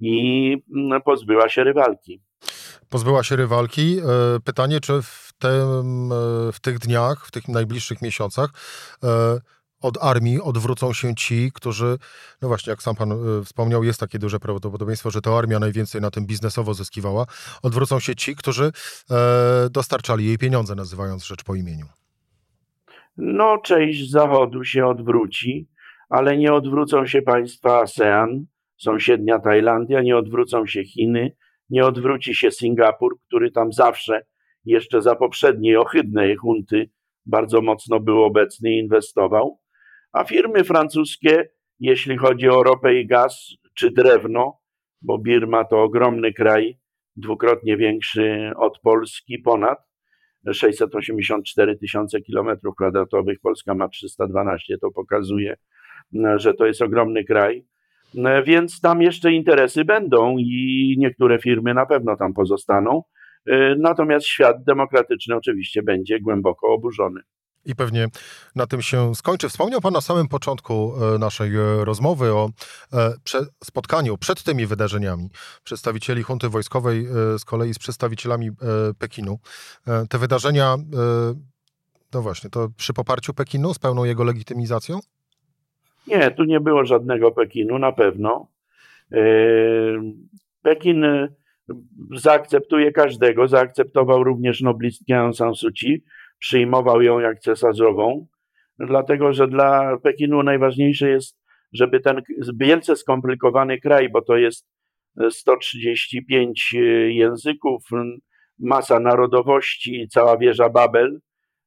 i 0.00 0.56
mm, 0.76 1.02
pozbyła 1.02 1.48
się 1.48 1.64
rywalki. 1.64 2.22
Pozbyła 2.88 3.22
się 3.22 3.36
rywalki. 3.36 4.00
Pytanie, 4.44 4.80
czy 4.80 5.02
w, 5.02 5.32
tym, 5.38 6.10
w 6.52 6.60
tych 6.60 6.78
dniach, 6.78 7.26
w 7.26 7.30
tych 7.30 7.48
najbliższych 7.48 8.02
miesiącach 8.02 8.50
od 9.80 9.98
armii 10.02 10.40
odwrócą 10.40 10.92
się 10.92 11.14
ci, 11.14 11.50
którzy, 11.54 11.98
no 12.42 12.48
właśnie, 12.48 12.70
jak 12.70 12.82
sam 12.82 12.96
pan 12.96 13.14
wspomniał, 13.44 13.84
jest 13.84 14.00
takie 14.00 14.18
duże 14.18 14.40
prawdopodobieństwo, 14.40 15.10
że 15.10 15.20
to 15.20 15.38
armia 15.38 15.58
najwięcej 15.58 16.00
na 16.00 16.10
tym 16.10 16.26
biznesowo 16.26 16.74
zyskiwała. 16.74 17.26
Odwrócą 17.62 18.00
się 18.00 18.16
ci, 18.16 18.36
którzy 18.36 18.72
e, 19.10 19.70
dostarczali 19.70 20.26
jej 20.26 20.38
pieniądze, 20.38 20.74
nazywając 20.74 21.24
rzecz 21.24 21.44
po 21.44 21.54
imieniu. 21.54 21.86
No, 23.16 23.58
część 23.58 24.10
Zachodu 24.10 24.64
się 24.64 24.86
odwróci, 24.86 25.68
ale 26.08 26.36
nie 26.36 26.52
odwrócą 26.52 27.06
się 27.06 27.22
państwa 27.22 27.80
ASEAN, 27.80 28.46
sąsiednia 28.76 29.38
Tajlandia, 29.38 30.02
nie 30.02 30.16
odwrócą 30.16 30.66
się 30.66 30.84
Chiny, 30.84 31.36
nie 31.70 31.84
odwróci 31.86 32.34
się 32.34 32.50
Singapur, 32.50 33.18
który 33.26 33.50
tam 33.50 33.72
zawsze, 33.72 34.26
jeszcze 34.64 35.02
za 35.02 35.16
poprzedniej 35.16 35.76
ohydnej 35.76 36.36
hunty, 36.36 36.90
bardzo 37.26 37.60
mocno 37.60 38.00
był 38.00 38.24
obecny 38.24 38.70
i 38.70 38.78
inwestował. 38.78 39.60
A 40.12 40.24
firmy 40.24 40.64
francuskie, 40.64 41.48
jeśli 41.78 42.16
chodzi 42.16 42.48
o 42.48 42.62
ropę 42.62 42.94
i 42.94 43.06
gaz 43.06 43.50
czy 43.74 43.90
drewno, 43.90 44.58
bo 45.02 45.18
Birma 45.18 45.64
to 45.64 45.82
ogromny 45.82 46.32
kraj, 46.32 46.78
dwukrotnie 47.16 47.76
większy 47.76 48.52
od 48.56 48.78
Polski, 48.78 49.38
ponad 49.38 49.78
684 50.52 51.76
tysiące 51.76 52.20
kilometrów 52.20 52.74
kwadratowych, 52.76 53.40
Polska 53.40 53.74
ma 53.74 53.88
312, 53.88 54.78
to 54.78 54.90
pokazuje, 54.90 55.56
że 56.36 56.54
to 56.54 56.66
jest 56.66 56.82
ogromny 56.82 57.24
kraj. 57.24 57.64
Więc 58.46 58.80
tam 58.80 59.02
jeszcze 59.02 59.32
interesy 59.32 59.84
będą 59.84 60.38
i 60.38 60.94
niektóre 60.98 61.38
firmy 61.38 61.74
na 61.74 61.86
pewno 61.86 62.16
tam 62.16 62.34
pozostaną. 62.34 63.02
Natomiast 63.78 64.26
świat 64.26 64.64
demokratyczny 64.64 65.36
oczywiście 65.36 65.82
będzie 65.82 66.20
głęboko 66.20 66.68
oburzony. 66.68 67.20
I 67.66 67.74
pewnie 67.74 68.06
na 68.56 68.66
tym 68.66 68.82
się 68.82 69.14
skończy. 69.14 69.48
Wspomniał 69.48 69.80
Pan 69.80 69.92
na 69.92 70.00
samym 70.00 70.28
początku 70.28 70.92
e, 71.14 71.18
naszej 71.18 71.56
e, 71.56 71.84
rozmowy 71.84 72.32
o 72.32 72.50
e, 72.92 73.12
spotkaniu 73.64 74.18
przed 74.18 74.42
tymi 74.42 74.66
wydarzeniami 74.66 75.28
przedstawicieli 75.64 76.22
hunty 76.22 76.48
wojskowej 76.48 77.06
z 77.38 77.44
kolei 77.44 77.74
z 77.74 77.78
przedstawicielami 77.78 78.50
Pekinu. 78.98 79.38
Te 80.10 80.18
wydarzenia, 80.18 80.76
no 82.14 82.22
właśnie, 82.22 82.50
to 82.50 82.68
przy 82.76 82.92
poparciu 82.92 83.34
Pekinu 83.34 83.74
z 83.74 83.78
pełną 83.78 84.04
jego 84.04 84.24
legitymizacją? 84.24 85.00
Nie, 86.06 86.30
tu 86.30 86.44
nie 86.44 86.60
było 86.60 86.84
żadnego 86.84 87.32
Pekinu, 87.32 87.78
na 87.78 87.92
pewno. 87.92 88.46
Pekin 90.62 91.04
zaakceptuje 92.14 92.92
każdego, 92.92 93.48
zaakceptował 93.48 94.24
również 94.24 94.60
noblistkę 94.60 95.18
Aung 95.18 95.36
San 95.36 95.54
Suu 95.54 95.70
Kyi, 95.72 96.02
przyjmował 96.38 97.02
ją 97.02 97.20
jak 97.20 97.38
cesarzową, 97.38 98.26
dlatego 98.78 99.32
że 99.32 99.48
dla 99.48 99.96
Pekinu 100.02 100.42
najważniejsze 100.42 101.08
jest, 101.10 101.38
żeby 101.72 102.00
ten 102.00 102.22
wielce 102.60 102.96
skomplikowany 102.96 103.80
kraj, 103.80 104.08
bo 104.08 104.22
to 104.22 104.36
jest 104.36 104.66
135 105.30 106.74
e, 106.74 106.78
języków, 107.12 107.82
masa 108.58 109.00
narodowości, 109.00 110.08
cała 110.10 110.38
wieża 110.38 110.68
Babel, 110.68 111.20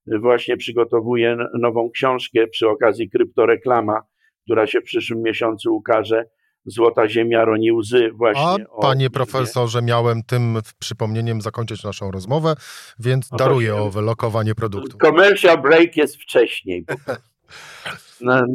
właśnie 0.07 0.57
przygotowuje 0.57 1.37
nową 1.59 1.89
książkę 1.89 2.47
przy 2.47 2.69
okazji 2.69 3.09
kryptoreklama, 3.09 4.01
która 4.43 4.67
się 4.67 4.81
w 4.81 4.83
przyszłym 4.83 5.21
miesiącu 5.21 5.75
ukaże 5.75 6.25
Złota 6.67 7.07
Ziemia 7.07 7.45
roni 7.45 7.71
łzy 7.71 8.11
właśnie. 8.13 8.65
A 8.77 8.81
panie 8.81 9.09
profesorze, 9.09 9.81
miałem 9.81 10.23
tym 10.23 10.57
przypomnieniem 10.79 11.41
zakończyć 11.41 11.83
naszą 11.83 12.11
rozmowę, 12.11 12.55
więc 12.99 13.31
no 13.31 13.37
daruję 13.37 13.75
o 13.75 13.89
wylokowanie 13.89 14.55
produktu. 14.55 14.97
Commercial 14.97 15.61
break 15.61 15.97
jest 15.97 16.15
wcześniej. 16.15 16.85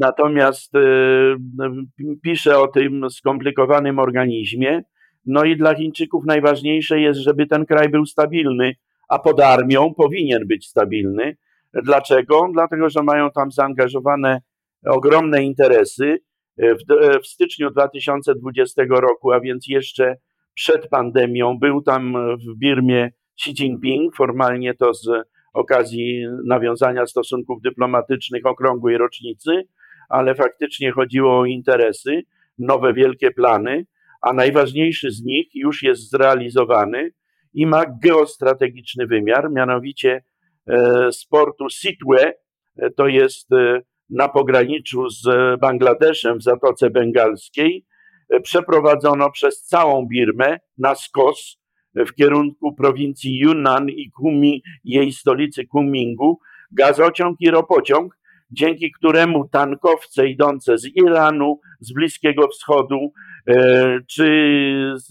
Natomiast 0.00 0.75
y, 0.75 0.78
y, 0.78 2.16
piszę 2.23 2.59
o 2.59 2.69
tym 2.69 3.11
skomplikowanym 3.11 3.99
organizmie. 3.99 4.83
No 5.26 5.45
i 5.45 5.57
dla 5.57 5.75
Chińczyków 5.75 6.25
najważniejsze 6.26 7.00
jest, 7.00 7.21
żeby 7.21 7.47
ten 7.47 7.66
kraj 7.66 7.88
był 7.88 8.07
stabilny, 8.07 8.75
a 9.09 9.19
pod 9.19 9.40
armią 9.40 9.95
powinien 9.95 10.47
być 10.47 10.69
stabilny. 10.69 11.37
Dlaczego? 11.85 12.49
Dlatego, 12.52 12.90
że 12.90 13.02
mają 13.02 13.31
tam 13.31 13.50
zaangażowane 13.50 14.40
ogromne 14.87 15.42
interesy 15.42 16.19
w, 16.59 16.92
e, 16.92 17.21
w 17.21 17.26
styczniu 17.26 17.71
2020 17.71 18.82
roku, 18.88 19.32
a 19.32 19.40
więc 19.40 19.66
jeszcze 19.68 20.16
przed 20.54 20.88
pandemią, 20.88 21.59
był 21.59 21.82
tam 21.82 22.14
w 22.37 22.59
Birmie 22.59 23.11
Xi 23.40 23.50
Jinping, 23.50 24.16
formalnie 24.16 24.75
to 24.75 24.94
z 24.94 25.09
okazji 25.54 26.26
nawiązania 26.47 27.06
stosunków 27.06 27.62
dyplomatycznych 27.62 28.47
okrągłej 28.47 28.99
rocznicy, 28.99 29.50
ale 30.09 30.35
faktycznie 30.35 30.92
chodziło 30.92 31.40
o 31.40 31.47
interesy, 31.47 32.23
nowe 32.59 32.92
wielkie 32.92 33.30
plany, 33.30 33.87
a 34.23 34.32
najważniejszy 34.32 35.11
z 35.11 35.23
nich 35.23 35.47
już 35.54 35.82
jest 35.82 36.11
zrealizowany 36.11 37.11
i 37.54 37.66
ma 37.66 37.85
geostrategiczny 38.02 39.06
wymiar, 39.06 39.50
mianowicie 39.50 40.25
e, 40.66 41.12
sportu 41.12 41.66
Sitwe, 41.71 42.32
to 42.97 43.06
jest 43.06 43.49
na 44.12 44.28
pograniczu 44.28 45.11
z 45.11 45.25
Bangladeszem 45.61 46.38
w 46.38 46.42
Zatoce 46.42 46.90
Bengalskiej 46.90 47.87
e, 48.28 48.40
przeprowadzono 48.40 49.31
przez 49.31 49.62
całą 49.62 50.07
Birmę 50.07 50.59
na 50.78 50.95
skos 50.95 51.62
w 51.95 52.14
kierunku 52.14 52.75
prowincji 52.75 53.38
Yunnan 53.38 53.88
i 53.88 54.11
Kumi, 54.11 54.62
jej 54.85 55.12
stolicy 55.12 55.66
Kumingu, 55.66 56.40
gazociąg 56.73 57.37
i 57.40 57.50
ropociąg, 57.50 58.19
dzięki 58.50 58.92
któremu 58.92 59.49
tankowce 59.49 60.28
idące 60.28 60.78
z 60.78 60.87
Iranu, 60.97 61.61
z 61.81 61.92
Bliskiego 61.92 62.49
Wschodu 62.49 63.12
e, 63.47 63.99
czy 64.11 64.26
z, 64.95 65.09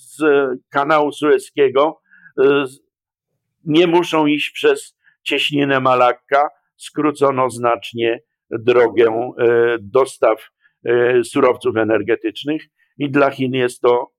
z 0.00 0.22
kanału 0.70 1.12
Sueskiego 1.12 2.00
e, 2.38 2.64
nie 3.64 3.86
muszą 3.86 4.26
iść 4.26 4.50
przez 4.50 4.96
cieśninę 5.22 5.80
Malakka, 5.80 6.48
skrócono 6.76 7.50
znacznie 7.50 8.20
drogę 8.50 9.04
e, 9.04 9.34
dostaw 9.80 10.50
e, 10.84 11.24
surowców 11.24 11.76
energetycznych 11.76 12.62
i 12.98 13.10
dla 13.10 13.30
Chin 13.30 13.52
jest 13.52 13.80
to 13.80 14.12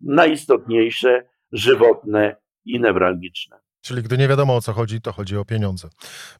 najistotniejsze, 0.00 1.24
żywotne 1.52 2.36
i 2.64 2.80
newralgiczne. 2.80 3.58
Czyli 3.80 4.02
gdy 4.02 4.18
nie 4.18 4.28
wiadomo 4.28 4.56
o 4.56 4.60
co 4.60 4.72
chodzi, 4.72 5.00
to 5.00 5.12
chodzi 5.12 5.36
o 5.36 5.44
pieniądze. 5.44 5.88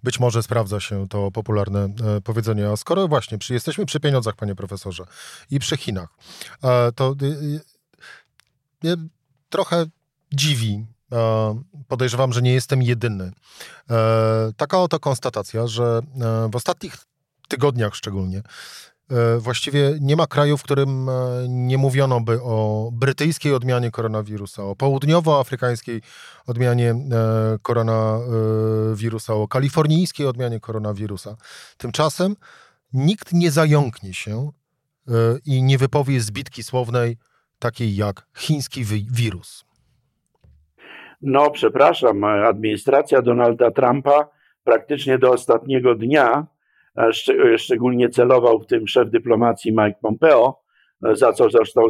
Być 0.02 0.20
może 0.20 0.42
sprawdza 0.42 0.80
się 0.80 1.08
to 1.08 1.30
popularne 1.30 1.84
e, 1.84 2.20
powiedzenie. 2.24 2.68
A 2.68 2.76
skoro 2.76 3.08
właśnie 3.08 3.38
przy, 3.38 3.54
jesteśmy 3.54 3.86
przy 3.86 4.00
pieniądzach, 4.00 4.36
panie 4.36 4.54
profesorze, 4.54 5.04
i 5.50 5.58
przy 5.58 5.76
Chinach, 5.76 6.08
to 6.94 7.14
mnie 8.82 8.96
trochę 9.48 9.86
dziwi, 10.32 10.86
podejrzewam, 11.88 12.32
że 12.32 12.42
nie 12.42 12.52
jestem 12.52 12.82
jedyny. 12.82 13.32
Taka 14.56 14.78
oto 14.78 15.00
konstatacja, 15.00 15.66
że 15.66 16.00
w 16.50 16.56
ostatnich 16.56 16.96
tygodniach 17.52 17.94
szczególnie. 17.94 18.42
E, 19.10 19.38
właściwie 19.38 19.94
nie 20.00 20.16
ma 20.16 20.26
kraju, 20.26 20.56
w 20.56 20.62
którym 20.62 21.08
e, 21.08 21.12
nie 21.48 21.78
mówiono 21.78 22.20
by 22.20 22.42
o 22.42 22.90
brytyjskiej 22.92 23.54
odmianie 23.54 23.90
koronawirusa, 23.90 24.64
o 24.64 24.76
południowoafrykańskiej 24.76 26.02
odmianie 26.46 26.90
e, 26.90 26.96
koronawirusa, 27.62 29.34
o 29.34 29.48
kalifornijskiej 29.48 30.26
odmianie 30.26 30.60
koronawirusa. 30.60 31.36
Tymczasem 31.76 32.36
nikt 32.92 33.32
nie 33.32 33.50
zająknie 33.50 34.14
się 34.14 34.50
i 35.46 35.62
nie 35.62 35.78
wypowie 35.78 36.20
zbitki 36.20 36.62
słownej 36.62 37.16
takiej 37.58 37.96
jak 37.96 38.26
chiński 38.36 38.84
wirus. 39.12 39.64
No, 41.22 41.50
przepraszam, 41.50 42.24
administracja 42.24 43.22
Donalda 43.22 43.70
Trumpa 43.70 44.28
praktycznie 44.64 45.18
do 45.18 45.30
ostatniego 45.30 45.94
dnia 45.94 46.46
Szczególnie 47.56 48.08
celował 48.08 48.60
w 48.60 48.66
tym 48.66 48.88
szef 48.88 49.10
dyplomacji 49.10 49.72
Mike 49.72 49.98
Pompeo, 50.02 50.62
za 51.12 51.32
co 51.32 51.50
zresztą, 51.50 51.82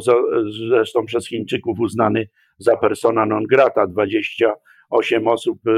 zresztą 0.69 1.07
przez 1.07 1.29
Chińczyków 1.29 1.81
uznany 1.81 2.29
za 2.59 2.77
persona 2.77 3.27
non 3.27 3.45
grata. 3.45 3.87
28 3.87 5.29
osób, 5.29 5.67
y, 5.67 5.73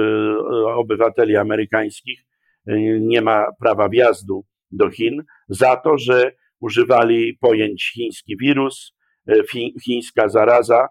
obywateli 0.67 1.37
amerykańskich, 1.37 2.21
nie 3.01 3.23
ma 3.23 3.47
prawa 3.61 3.89
wjazdu 3.89 4.45
do 4.71 4.91
Chin 4.91 5.23
za 5.49 5.77
to, 5.77 5.99
że 5.99 6.33
używali 6.61 7.39
pojęć 7.41 7.93
chiński 7.95 8.37
wirus, 8.37 8.95
chińska 9.85 10.29
zaraza. 10.29 10.89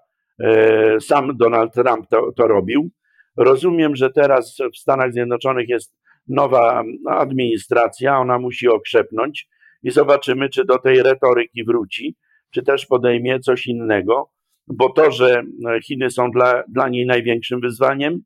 Sam 0.99 1.37
Donald 1.37 1.73
Trump 1.73 2.07
to, 2.09 2.31
to 2.31 2.47
robił. 2.47 2.89
Rozumiem, 3.37 3.95
że 3.95 4.09
teraz 4.09 4.57
w 4.73 4.77
Stanach 4.77 5.13
Zjednoczonych 5.13 5.69
jest 5.69 5.97
nowa 6.27 6.83
administracja, 7.07 8.19
ona 8.19 8.39
musi 8.39 8.67
okrzepnąć 8.67 9.47
i 9.83 9.91
zobaczymy, 9.91 10.49
czy 10.49 10.65
do 10.65 10.79
tej 10.79 11.03
retoryki 11.03 11.63
wróci, 11.63 12.15
czy 12.51 12.63
też 12.63 12.85
podejmie 12.85 13.39
coś 13.39 13.67
innego. 13.67 14.29
bo 14.67 14.89
to, 14.89 15.11
że 15.11 15.43
Chiny 15.83 16.09
są 16.09 16.31
dla, 16.31 16.63
dla 16.67 16.89
niej 16.89 17.05
największym 17.05 17.61
wyzwaniem, 17.61 18.23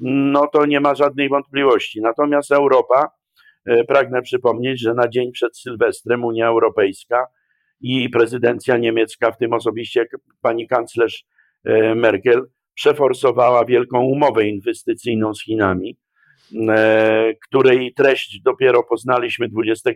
no 0.00 0.46
to 0.46 0.66
nie 0.66 0.80
ma 0.80 0.94
żadnej 0.94 1.28
wątpliwości. 1.28 2.00
Natomiast 2.00 2.52
Europa, 2.52 3.10
e, 3.66 3.84
pragnę 3.84 4.22
przypomnieć, 4.22 4.80
że 4.80 4.94
na 4.94 5.08
dzień 5.08 5.32
przed 5.32 5.58
Sylwestrem 5.58 6.24
Unia 6.24 6.46
Europejska 6.46 7.26
i 7.80 8.08
prezydencja 8.08 8.76
niemiecka, 8.76 9.32
w 9.32 9.38
tym 9.38 9.52
osobiście 9.52 10.06
pani 10.40 10.68
kanclerz 10.68 11.24
e, 11.64 11.94
Merkel, 11.94 12.46
przeforsowała 12.74 13.64
wielką 13.64 14.00
umowę 14.00 14.48
inwestycyjną 14.48 15.34
z 15.34 15.44
Chinami, 15.44 15.96
której 17.48 17.94
treść 17.94 18.40
dopiero 18.42 18.82
poznaliśmy 18.82 19.48
20, 19.48 19.90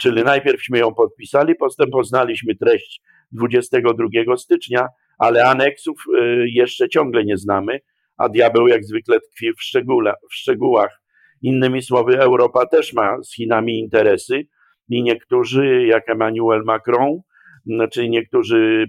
czyli 0.00 0.24
najpierwśmy 0.24 0.78
ją 0.78 0.94
podpisali, 0.94 1.54
potem 1.54 1.90
poznaliśmy 1.90 2.54
treść 2.56 3.02
22 3.32 4.36
stycznia, 4.36 4.88
ale 5.18 5.44
aneksów 5.44 6.04
jeszcze 6.44 6.88
ciągle 6.88 7.24
nie 7.24 7.36
znamy 7.36 7.80
a 8.16 8.28
diabeł 8.28 8.68
jak 8.68 8.84
zwykle 8.84 9.20
tkwi 9.20 9.52
w, 9.52 9.62
szczególe, 9.62 10.14
w 10.30 10.34
szczegółach. 10.34 11.02
Innymi 11.42 11.82
słowy, 11.82 12.18
Europa 12.18 12.66
też 12.66 12.92
ma 12.92 13.22
z 13.22 13.34
Chinami 13.34 13.78
interesy 13.78 14.46
i 14.88 15.02
niektórzy, 15.02 15.86
jak 15.86 16.08
Emmanuel 16.08 16.62
Macron, 16.64 17.20
czy 17.92 18.08
niektórzy 18.08 18.56
y, 18.56 18.86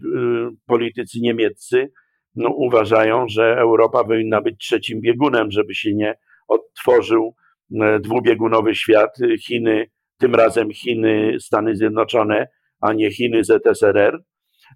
politycy 0.66 1.20
niemieccy, 1.22 1.92
no, 2.36 2.50
uważają, 2.50 3.28
że 3.28 3.58
Europa 3.58 4.04
powinna 4.04 4.42
być 4.42 4.58
trzecim 4.58 5.02
biegunem, 5.02 5.52
żeby 5.52 5.76
się 5.76 5.94
nie 5.94 6.16
odtworzył 6.48 7.36
y, 7.72 7.76
dwubiegunowy 8.00 8.76
świat. 8.76 9.18
Chiny, 9.42 9.90
tym 10.18 10.36
razem 10.36 10.74
Chiny, 10.74 11.38
Stany 11.40 11.76
Zjednoczone, 11.76 12.48
a 12.82 12.94
nie 12.94 13.12
Chiny 13.12 13.44
ZSRR, 13.44 14.24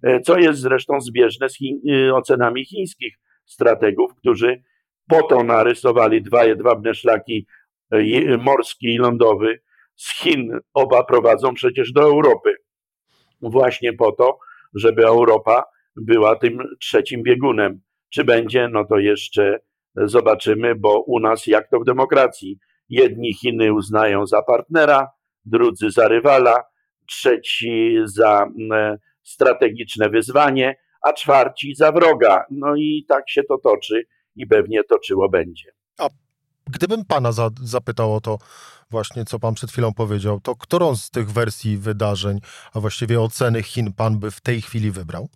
y, 0.06 0.20
co 0.20 0.38
jest 0.38 0.60
zresztą 0.60 1.00
zbieżne 1.00 1.48
z 1.48 1.56
Chin, 1.56 1.80
ocenami 2.12 2.64
chińskich 2.64 3.14
strategów, 3.46 4.14
którzy 4.14 4.62
po 5.08 5.22
to 5.22 5.42
narysowali 5.42 6.22
dwa 6.22 6.44
jedwabne 6.44 6.94
szlaki 6.94 7.46
e, 7.90 8.36
morski 8.36 8.94
i 8.94 8.98
lądowy 8.98 9.60
z 9.96 10.18
Chin. 10.18 10.58
Oba 10.74 11.04
prowadzą 11.04 11.54
przecież 11.54 11.92
do 11.92 12.02
Europy. 12.02 12.54
Właśnie 13.40 13.92
po 13.92 14.12
to, 14.12 14.38
żeby 14.74 15.06
Europa 15.06 15.64
była 15.96 16.36
tym 16.36 16.58
trzecim 16.80 17.22
biegunem. 17.22 17.80
Czy 18.10 18.24
będzie, 18.24 18.68
no 18.68 18.84
to 18.84 18.98
jeszcze 18.98 19.60
zobaczymy, 19.96 20.74
bo 20.74 21.04
u 21.06 21.20
nas 21.20 21.46
jak 21.46 21.70
to 21.70 21.80
w 21.80 21.84
demokracji. 21.84 22.58
Jedni 22.88 23.34
Chiny 23.34 23.72
uznają 23.72 24.26
za 24.26 24.42
partnera, 24.42 25.08
drudzy 25.44 25.90
za 25.90 26.08
rywala, 26.08 26.64
trzeci 27.08 27.96
za 28.04 28.46
mm, 28.60 28.98
strategiczne 29.22 30.10
wyzwanie, 30.10 30.76
a 31.02 31.12
czwarci 31.12 31.74
za 31.74 31.92
wroga. 31.92 32.44
No 32.50 32.76
i 32.76 33.04
tak 33.08 33.30
się 33.30 33.42
to 33.42 33.58
toczy 33.58 34.02
i 34.36 34.46
pewnie 34.46 34.84
toczyło 34.84 35.28
będzie. 35.28 35.72
A 35.98 36.08
gdybym 36.66 37.04
pana 37.04 37.32
za, 37.32 37.50
zapytał 37.62 38.14
o 38.14 38.20
to 38.20 38.38
właśnie, 38.90 39.24
co 39.24 39.38
pan 39.38 39.54
przed 39.54 39.70
chwilą 39.70 39.94
powiedział, 39.94 40.40
to 40.40 40.56
którą 40.56 40.96
z 40.96 41.10
tych 41.10 41.30
wersji 41.30 41.78
wydarzeń, 41.78 42.40
a 42.74 42.80
właściwie 42.80 43.20
oceny 43.20 43.62
Chin 43.62 43.92
pan 43.92 44.18
by 44.18 44.30
w 44.30 44.40
tej 44.40 44.62
chwili 44.62 44.90
wybrał? 44.90 45.28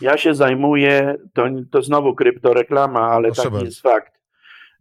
Ja 0.00 0.16
się 0.16 0.34
zajmuję, 0.34 1.16
to, 1.34 1.46
to 1.70 1.82
znowu 1.82 2.14
kryptoreklama, 2.14 3.00
ale 3.00 3.28
Proszę 3.28 3.42
taki 3.42 3.52
bardzo. 3.52 3.66
jest 3.66 3.80
fakt. 3.80 4.12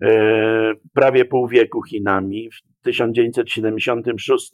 E, 0.01 0.73
prawie 0.93 1.25
pół 1.25 1.47
wieku 1.47 1.83
Chinami. 1.83 2.49
W 2.51 2.83
1976 2.83 4.51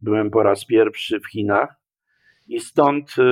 byłem 0.00 0.30
po 0.30 0.42
raz 0.42 0.64
pierwszy 0.64 1.20
w 1.20 1.30
Chinach 1.30 1.76
i 2.46 2.60
stąd 2.60 3.18
y, 3.18 3.22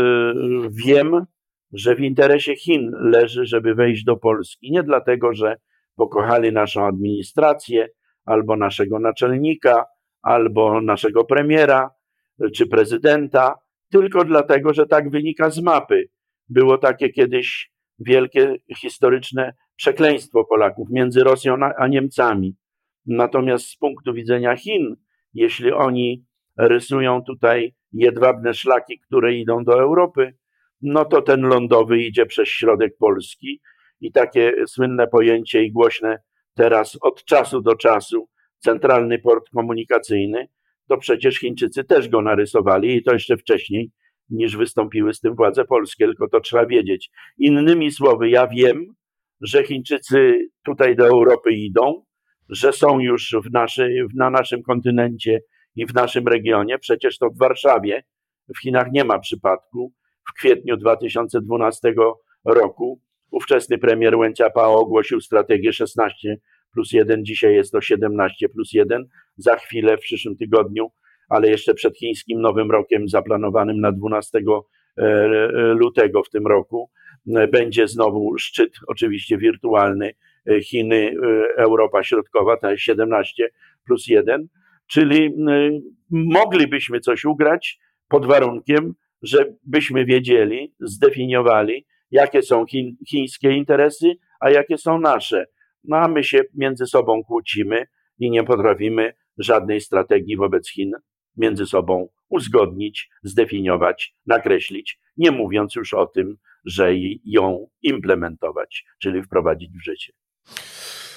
wiem, 0.87 1.27
że 1.73 1.95
w 1.95 2.01
interesie 2.01 2.57
Chin 2.57 2.91
leży, 2.95 3.47
żeby 3.47 3.75
wejść 3.75 4.05
do 4.05 4.17
Polski. 4.17 4.71
Nie 4.71 4.83
dlatego, 4.83 5.35
że 5.35 5.57
pokochali 5.97 6.53
naszą 6.53 6.87
administrację, 6.87 7.89
albo 8.25 8.57
naszego 8.57 8.99
naczelnika, 8.99 9.85
albo 10.23 10.81
naszego 10.81 11.25
premiera, 11.25 11.91
czy 12.55 12.67
prezydenta, 12.67 13.59
tylko 13.91 14.25
dlatego, 14.25 14.75
że 14.75 14.87
tak 14.87 15.11
wynika 15.11 15.51
z 15.51 15.61
mapy. 15.61 16.09
Było 16.49 16.79
takie 16.79 17.09
kiedyś 17.09 17.73
wielkie 17.99 18.57
historyczne 18.77 19.55
przekleństwo 19.77 20.45
Polaków 20.45 20.89
między 20.91 21.25
Rosją 21.25 21.57
a 21.79 21.89
Niemcami. 21.89 22.57
Natomiast 23.07 23.67
z 23.67 23.77
punktu 23.77 24.13
widzenia 24.13 24.57
Chin, 24.57 24.97
jeśli 25.35 25.73
oni 25.73 26.25
rysują 26.59 27.23
tutaj 27.23 27.75
jedwabne 27.93 28.55
szlaki, 28.55 28.99
które 28.99 29.35
idą 29.35 29.65
do 29.65 29.81
Europy, 29.81 30.35
no 30.83 31.05
to 31.05 31.23
ten 31.23 31.41
lądowy 31.41 32.03
idzie 32.03 32.27
przez 32.27 32.49
środek 32.49 32.97
Polski 32.99 33.61
i 34.01 34.13
takie 34.13 34.53
słynne 34.67 35.07
pojęcie 35.07 35.65
i 35.65 35.73
głośne 35.73 36.19
teraz 36.55 36.99
od 37.01 37.25
czasu 37.25 37.61
do 37.61 37.77
czasu 37.77 38.29
centralny 38.59 39.19
port 39.19 39.51
komunikacyjny, 39.51 40.49
to 40.89 40.99
przecież 40.99 41.39
Chińczycy 41.39 41.85
też 41.85 42.09
go 42.09 42.23
narysowali 42.23 42.97
i 42.97 43.03
to 43.03 43.13
jeszcze 43.13 43.37
wcześniej 43.37 43.91
niż 44.31 44.57
wystąpiły 44.57 45.15
z 45.15 45.21
tym 45.21 45.35
władze 45.35 45.65
polskie, 45.65 46.07
tylko 46.07 46.29
to 46.29 46.41
trzeba 46.41 46.67
wiedzieć. 46.67 47.11
Innymi 47.39 47.93
słowy, 47.93 48.29
ja 48.29 48.47
wiem, 48.47 48.87
że 49.41 49.65
Chińczycy 49.65 50.49
tutaj 50.65 50.97
do 50.97 51.07
Europy 51.07 51.53
idą, 51.53 52.05
że 52.49 52.73
są 52.73 53.01
już 53.01 53.37
w 53.45 53.53
naszej, 53.53 54.03
na 54.15 54.31
naszym 54.31 54.63
kontynencie 54.63 55.41
i 55.77 55.87
w 55.87 55.95
naszym 55.95 56.29
regionie. 56.29 56.79
Przecież 56.79 57.19
to 57.19 57.31
w 57.31 57.39
Warszawie, 57.39 58.05
w 58.57 58.61
Chinach 58.61 58.93
nie 58.93 59.05
ma 59.05 59.19
przypadku. 59.19 59.93
W 60.31 60.33
kwietniu 60.39 60.77
2012 60.77 61.95
roku 62.45 63.01
ówczesny 63.31 63.79
premier 63.79 64.19
Wen 64.19 64.33
Jiabao 64.35 64.81
ogłosił 64.81 65.21
strategię 65.21 65.73
16 65.73 66.37
plus 66.73 66.93
1, 66.93 67.25
dzisiaj 67.25 67.55
jest 67.55 67.73
to 67.73 67.81
17 67.81 68.49
plus 68.49 68.73
1. 68.73 69.09
Za 69.37 69.57
chwilę, 69.57 69.97
w 69.97 70.01
przyszłym 70.01 70.37
tygodniu, 70.37 70.91
ale 71.29 71.49
jeszcze 71.49 71.75
przed 71.75 71.99
chińskim 71.99 72.41
Nowym 72.41 72.71
Rokiem 72.71 73.09
zaplanowanym 73.09 73.81
na 73.81 73.93
12 73.93 74.39
e, 74.39 75.05
lutego 75.75 76.23
w 76.23 76.31
tym 76.31 76.47
roku, 76.47 76.91
e, 77.37 77.49
będzie 77.49 77.89
znowu 77.89 78.39
szczyt, 78.39 78.73
oczywiście 78.87 79.39
wirtualny, 79.39 80.15
e, 80.51 80.61
Chiny, 80.61 81.15
Europa 81.57 82.03
Środkowa, 82.03 82.57
jest 82.63 82.83
17 82.83 83.49
plus 83.87 84.07
1 84.09 84.49
Czyli 84.87 85.35
moglibyśmy 86.11 87.01
coś 87.01 87.25
ugrać 87.25 87.79
pod 88.09 88.27
warunkiem, 88.27 88.95
żebyśmy 89.23 90.05
wiedzieli, 90.05 90.75
zdefiniowali, 90.81 91.87
jakie 92.11 92.43
są 92.43 92.65
chińskie 93.09 93.53
interesy, 93.53 94.17
a 94.41 94.51
jakie 94.51 94.79
są 94.79 95.01
nasze. 95.01 95.47
No 95.85 95.97
a 95.97 96.09
my 96.09 96.25
się 96.25 96.43
między 96.55 96.87
sobą 96.87 97.25
kłócimy 97.25 97.87
i 98.19 98.31
nie 98.31 98.45
potrafimy 98.45 99.13
żadnej 99.39 99.81
strategii 99.81 100.37
wobec 100.37 100.71
Chin 100.71 100.93
między 101.37 101.67
sobą 101.67 102.09
uzgodnić, 102.29 103.11
zdefiniować, 103.23 104.15
nakreślić, 104.27 105.01
nie 105.17 105.31
mówiąc 105.31 105.75
już 105.75 105.95
o 105.95 106.07
tym, 106.07 106.37
że 106.65 106.91
ją 107.25 107.69
implementować, 107.83 108.85
czyli 108.99 109.23
wprowadzić 109.23 109.71
w 109.79 109.85
życie. 109.85 110.13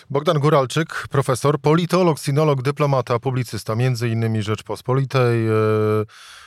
Bogdan 0.10 0.40
Góralczyk, 0.40 1.08
profesor, 1.12 1.60
politolog, 1.60 2.20
sinolog, 2.20 2.62
dyplomata, 2.62 3.20
publicysta, 3.20 3.76
między 3.76 4.10
innymi 4.10 4.42
Rzeczpospolitej, 4.42 5.48
e, 5.48 5.52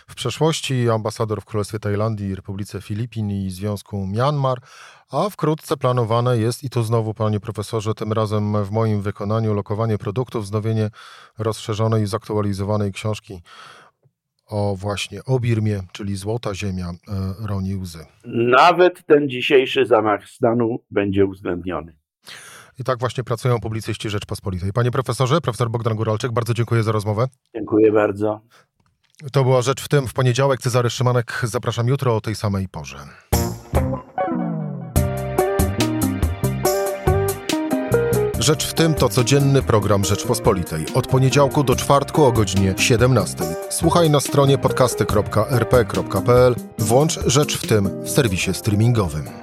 w 0.09 0.15
przeszłości 0.17 0.91
ambasador 0.91 1.41
w 1.41 1.45
Królestwie 1.45 1.79
Tajlandii, 1.79 2.35
Republice 2.35 2.81
Filipin 2.81 3.31
i 3.31 3.51
Związku 3.51 4.07
Myanmar, 4.07 4.59
a 5.13 5.29
wkrótce 5.31 5.77
planowane 5.77 6.39
jest, 6.39 6.65
i 6.65 6.71
to 6.71 6.83
znowu, 6.83 7.15
panie 7.15 7.41
profesorze, 7.41 7.95
tym 7.95 8.13
razem 8.13 8.65
w 8.65 8.71
moim 8.71 9.03
wykonaniu, 9.03 9.55
lokowanie 9.55 9.99
produktów, 9.99 10.45
wznowienie 10.45 10.91
rozszerzonej 11.39 12.03
i 12.03 12.07
zaktualizowanej 12.07 12.93
książki 12.93 13.43
o 14.47 14.77
właśnie 14.77 15.25
o 15.25 15.41
Birmie, 15.41 15.83
czyli 15.93 16.17
Złota 16.17 16.55
Ziemia 16.55 16.87
e, 16.89 17.47
Roni 17.47 17.77
Łzy. 17.77 18.07
Nawet 18.25 19.07
ten 19.07 19.29
dzisiejszy 19.29 19.87
zamach 19.87 20.29
stanu 20.29 20.79
będzie 20.91 21.27
uwzględniony. 21.27 21.97
I 22.81 22.85
tak 22.85 22.99
właśnie 22.99 23.25
pracują 23.25 23.61
publicyści 23.61 24.11
Rzeczpospolitej. 24.11 24.73
Panie 24.73 24.91
profesorze, 24.91 25.41
profesor 25.41 25.71
Bogdan 25.71 25.97
Góralczyk, 25.97 26.33
bardzo 26.33 26.55
dziękuję 26.55 26.83
za 26.83 26.93
rozmowę. 26.93 27.27
Dziękuję 27.55 27.93
bardzo. 27.93 28.41
To 29.33 29.45
była 29.45 29.63
Rzecz 29.63 29.83
w 29.83 29.89
tym 29.89 30.07
w 30.07 30.13
poniedziałek. 30.13 30.61
Cezary 30.61 30.91
Szymanek, 30.91 31.41
zapraszam 31.45 31.89
jutro 31.89 32.17
o 32.17 32.21
tej 32.21 32.35
samej 32.35 32.69
porze. 32.69 32.97
Rzecz 38.39 38.67
w 38.67 38.75
tym 38.75 38.95
to 38.95 39.09
codzienny 39.09 39.63
program 39.63 40.05
Rzeczpospolitej. 40.05 40.85
Od 40.95 41.07
poniedziałku 41.07 41.65
do 41.65 41.77
czwartku 41.77 42.25
o 42.25 42.33
godzinie 42.33 42.75
17. 42.79 43.37
Słuchaj 43.71 44.11
na 44.11 44.21
stronie 44.21 44.59
podcasty.rp.pl. 44.59 46.55
Włącz 46.79 47.21
Rzecz 47.27 47.59
w 47.59 47.67
tym 47.67 48.05
w 48.05 48.11
serwisie 48.11 48.55
streamingowym. 48.55 49.40